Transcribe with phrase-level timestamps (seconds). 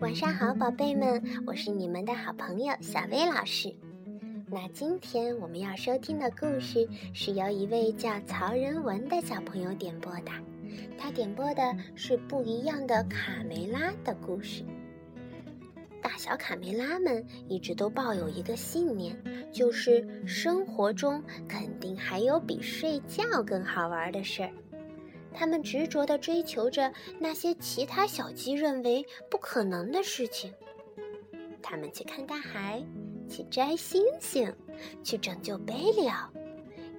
[0.00, 3.74] 晚上好，宝贝们，我是你们的好朋友小薇老师。
[4.48, 10.30] 那今天我们要收听的故事是由一位叫曹仁文的小朋友点播的，
[10.96, 14.62] 他点播的是不一样的卡梅拉的故事。
[16.06, 19.20] 大小卡梅拉们一直都抱有一个信念，
[19.50, 24.50] 就是生活中肯定还有比睡觉更好玩的事儿。
[25.34, 30.54] 他们执着地追求着那些其他小鸡认为不可能的事情。
[31.60, 32.80] 他们去看大海，
[33.28, 34.54] 去摘星星，
[35.02, 36.32] 去拯救贝利奥。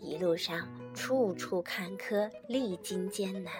[0.00, 3.52] 一路上处处坎坷，历经艰难，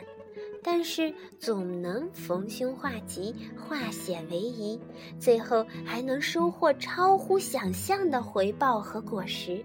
[0.67, 4.81] 但是总能逢凶化吉，化险为夷，
[5.21, 9.63] 最后还能收获超乎想象的回报和果实，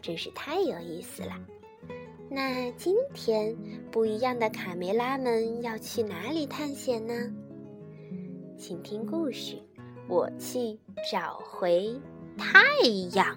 [0.00, 1.32] 真是太有意思了。
[2.30, 3.54] 那今天
[3.90, 7.30] 不一样的卡梅拉们要去哪里探险呢？
[8.56, 9.60] 请听故事，
[10.08, 10.78] 我去
[11.10, 12.00] 找回
[12.38, 12.62] 太
[13.14, 13.36] 阳。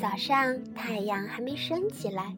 [0.00, 2.34] 早上太阳还没升起来，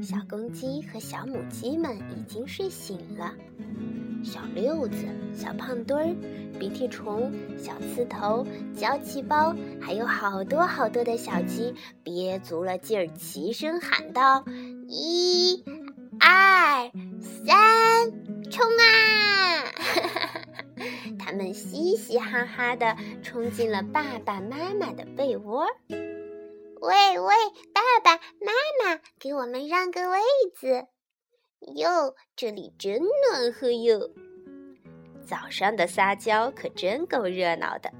[0.00, 3.34] 小公鸡和小母鸡们已经睡醒了。
[4.22, 6.14] 小六子、小胖墩儿、
[6.58, 14.44] 鼻涕虫、小刺头、娇气包，还有好多好多的小鸡，憋足了劲儿，齐声喊道
[14.86, 15.64] ：“一、
[16.20, 18.12] 二、三，
[18.50, 19.64] 冲啊！”
[21.18, 25.66] 他们嘻嘻哈哈地冲进了爸爸妈妈的被窝。
[26.80, 27.34] 喂喂，
[27.74, 30.18] 爸爸妈妈，给我们让个位
[30.54, 30.86] 子。
[31.76, 34.10] 哟，这里真暖和哟！
[35.26, 37.92] 早上的撒娇可真够热闹的。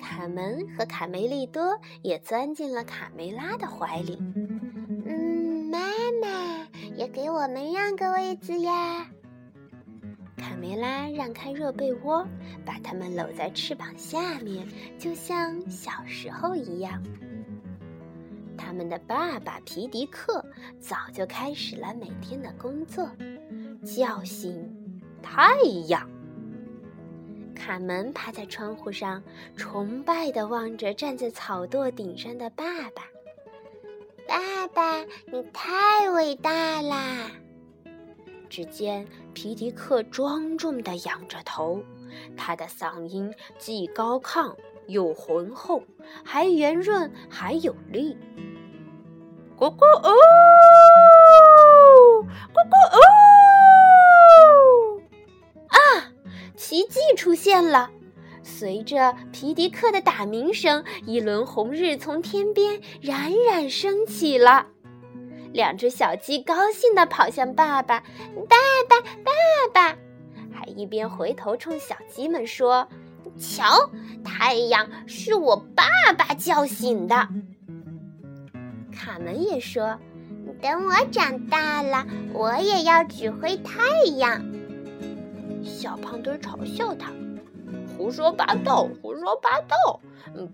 [0.00, 4.18] 卡门和卡梅利多也钻进了卡梅拉的怀里。
[5.06, 5.78] 嗯，妈
[6.20, 9.06] 妈也给我们让个位子呀！
[10.36, 12.26] 卡梅拉让开热被窝，
[12.66, 14.66] 把他们搂在翅膀下面，
[14.98, 17.00] 就像小时候一样。
[18.72, 20.42] 他们的爸爸皮迪克
[20.80, 23.06] 早就开始了每天的工作，
[23.84, 24.66] 叫醒
[25.22, 26.08] 太阳。
[27.54, 29.22] 卡门趴在窗户上，
[29.56, 33.02] 崇拜地望着站在草垛顶上的爸爸。
[34.26, 37.30] 爸爸，你太伟大啦！
[38.48, 41.84] 只见皮迪克庄重地仰着头，
[42.38, 44.56] 他的嗓音既高亢
[44.86, 45.82] 又浑厚，
[46.24, 48.16] 还圆润还有力。
[49.62, 50.10] 咕咕哦，
[52.52, 52.98] 咕咕哦！
[55.68, 55.78] 啊，
[56.56, 57.88] 奇迹出现了！
[58.42, 64.66] 随着皮迪克的打鸣声，一轮红日从天边冉冉升起了。
[65.52, 68.00] 两只小鸡高兴地跑向爸爸，
[68.48, 68.56] 爸
[68.88, 69.30] 爸，爸
[69.72, 69.96] 爸！
[70.52, 72.88] 还一边回头冲小鸡们说
[73.38, 73.88] ：“瞧，
[74.24, 75.84] 太阳是我爸
[76.18, 77.28] 爸叫醒的。”
[78.92, 79.98] 卡门也说
[80.62, 84.44] ：“等我长大了，我也要指挥太阳。”
[85.64, 87.12] 小胖墩嘲笑他
[87.96, 90.00] ：“胡说八道，胡说八道！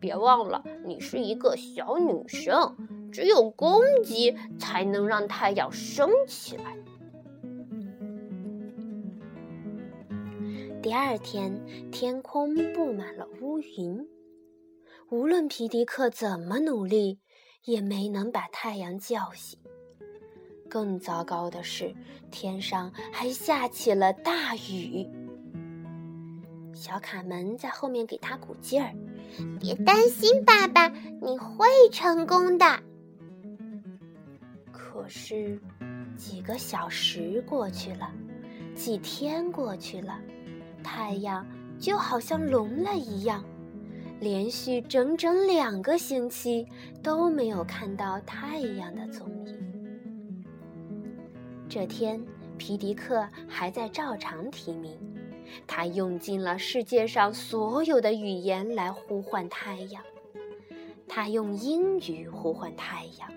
[0.01, 2.77] 别忘了，你是一个小女生，
[3.13, 6.77] 只有公鸡才能让太阳升起来。”
[10.81, 11.61] 第二天，
[11.91, 14.07] 天空布满了乌云，
[15.11, 17.19] 无论皮迪克怎么努力。
[17.69, 19.59] 也没能把太阳叫醒。
[20.71, 21.95] 更糟糕的是，
[22.31, 25.07] 天上还下起了大雨。
[26.73, 28.95] 小卡门在后面给他鼓劲儿
[29.61, 30.89] ：“别担心，爸爸，
[31.21, 32.65] 你会成功的。”
[34.73, 35.61] 可是，
[36.17, 38.11] 几个小时过去了，
[38.75, 40.19] 几天过去了，
[40.83, 41.47] 太阳
[41.79, 43.45] 就好像聋了一样。
[44.21, 46.67] 连续整整两个星期
[47.03, 49.57] 都没有看到太阳的踪影。
[51.69, 52.21] 这天，
[52.57, 54.99] 皮迪克还在照常提名，
[55.67, 60.03] 他用尽了世界上所有的语言来呼唤太阳。
[61.07, 63.31] 他用英语呼唤太阳，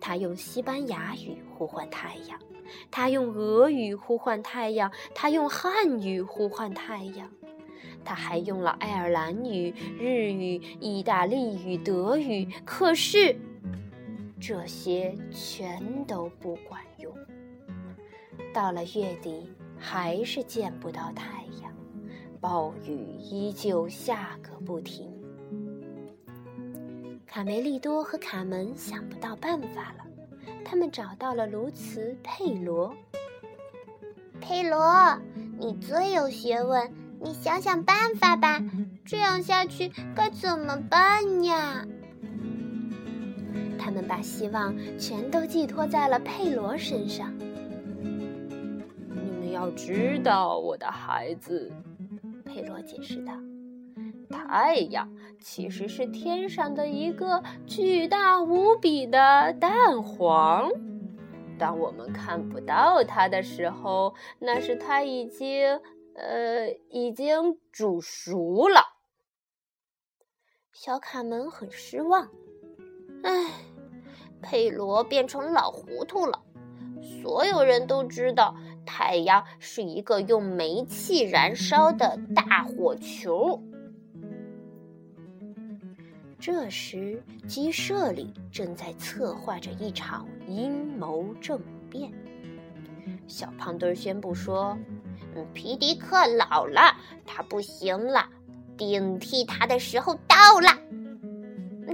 [0.00, 2.38] 他用西班牙语呼唤太阳，
[2.90, 7.30] 他用俄语呼唤太阳，他用汉语呼唤太阳。
[8.08, 9.70] 他还用了爱尔兰语、
[10.00, 13.36] 日语、意大利语、德语，可是
[14.40, 17.14] 这些全都不管用。
[18.54, 21.70] 到了月底，还是见不到太阳，
[22.40, 25.12] 暴雨依旧下个不停。
[27.26, 30.06] 卡梅利多和卡门想不到办法了，
[30.64, 32.90] 他们找到了鸬鹚佩罗。
[34.40, 35.14] 佩罗，
[35.58, 36.90] 你最有学问，
[37.20, 38.62] 你想想办法吧。
[39.04, 41.86] 这样下去该怎么办呀？
[43.78, 47.32] 他们把希望全都寄托在了佩罗身上。
[49.10, 51.72] 你们要知道，我的孩子，
[52.44, 53.32] 佩罗解释道
[54.28, 55.08] ：“太阳
[55.40, 60.70] 其实是天上的一个巨大无比的蛋黄。
[61.58, 65.80] 当我们看不到它的时候，那是它已经，
[66.18, 68.80] 呃，已经煮熟了。”
[70.72, 72.28] 小卡门很失望，
[73.22, 73.52] 唉。
[74.40, 76.40] 佩罗变成老糊涂了。
[77.02, 78.54] 所有人都知道，
[78.86, 83.60] 太阳是一个用煤气燃烧的大火球。
[86.38, 91.60] 这时，鸡舍里正在策划着一场阴谋政
[91.90, 92.12] 变。
[93.26, 94.78] 小胖墩宣布说
[95.52, 96.96] ：“皮迪克老了，
[97.26, 98.28] 他不行了，
[98.76, 100.68] 顶替他的时候到了。”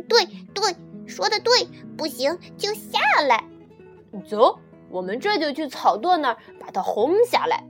[0.08, 0.24] 对
[0.54, 0.74] 对。
[1.06, 1.68] 说的对，
[1.98, 2.98] 不行就下
[3.28, 3.44] 来。
[4.26, 4.58] 走，
[4.88, 7.62] 我们这就去草垛那儿把它轰下来。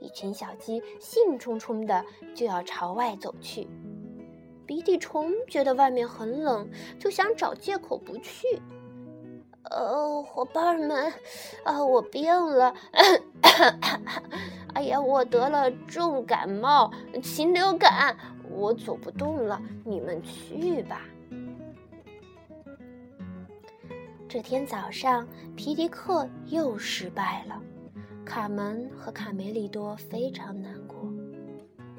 [0.00, 2.04] 一群小鸡兴冲冲的
[2.34, 3.66] 就要朝外走去。
[4.66, 6.68] 鼻涕虫觉得外面很冷，
[6.98, 8.60] 就想找借口不去。
[9.70, 11.10] 呃，伙伴们，
[11.64, 12.74] 啊，我病了。
[14.74, 16.90] 哎呀，我得了重感冒，
[17.22, 18.16] 禽流感，
[18.50, 19.60] 我走不动了。
[19.84, 21.02] 你们去吧。
[24.28, 27.60] 这天早上，皮迪克又失败了。
[28.24, 30.96] 卡门和卡梅利多非常难过。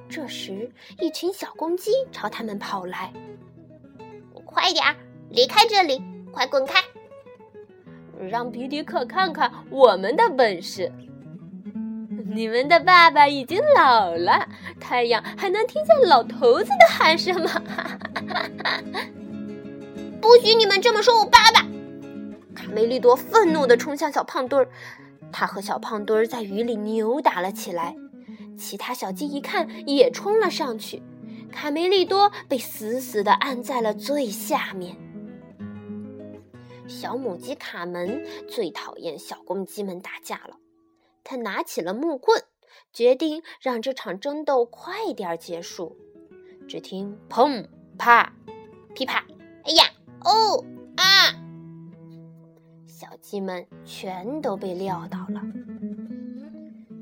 [0.09, 3.13] 这时，一群小公鸡朝他们跑来
[4.45, 4.95] ：“快点儿，
[5.29, 6.01] 离开这里！
[6.31, 6.79] 快滚开！
[8.19, 10.91] 让皮迪克看看我们的本事。
[12.33, 14.47] 你们的爸爸已经老了，
[14.79, 17.61] 太阳还能听见老头子的喊声吗？
[20.19, 21.61] 不许你们这么说我爸爸！”
[22.55, 24.67] 卡梅利多愤怒地冲向小胖墩儿，
[25.31, 27.95] 他和小胖墩儿在雨里扭打了起来。
[28.57, 31.03] 其他小鸡一看，也冲了上去。
[31.51, 34.95] 卡梅利多被死死地按在了最下面。
[36.87, 40.57] 小母鸡卡门最讨厌小公鸡们打架了，
[41.23, 42.43] 他拿起了木棍，
[42.91, 45.97] 决定让这场争斗快点结束。
[46.67, 47.67] 只听砰
[47.97, 48.33] 啪
[48.93, 49.25] 噼啪，
[49.63, 49.85] 哎呀
[50.23, 50.63] 哦
[50.95, 51.03] 啊！
[52.87, 55.41] 小鸡们全都被撂倒了。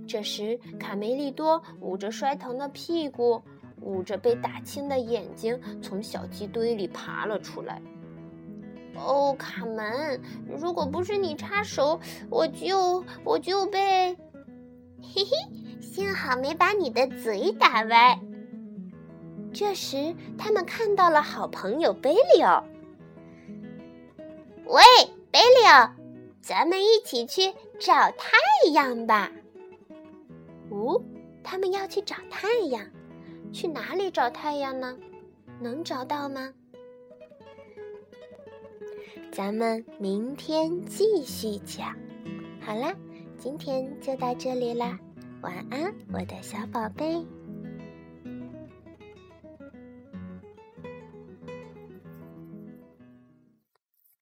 [0.08, 3.42] 这时，卡梅利多捂着摔疼的屁股，
[3.82, 7.82] 捂着被打青的眼睛，从小鸡堆里爬了出来。
[8.96, 10.22] 哦，卡门，
[10.60, 12.00] 如果不是你插手，
[12.30, 14.16] 我就我就被……
[15.02, 18.20] 嘿嘿，幸好没把你的嘴打歪。
[19.54, 22.64] 这时，他们看到了好朋友贝利奥。
[24.66, 24.82] 喂！
[25.32, 25.92] 贝利奥，
[26.42, 28.38] 咱们一起去找太
[28.74, 29.32] 阳吧。
[30.70, 31.02] 哦，
[31.44, 32.86] 他们要去找太阳，
[33.52, 34.98] 去哪里找太阳呢？
[35.60, 36.54] 能找到吗？
[39.32, 41.96] 咱们明天继续讲。
[42.60, 42.94] 好啦，
[43.38, 45.00] 今天就到这里啦，
[45.42, 47.26] 晚安，我的小宝贝。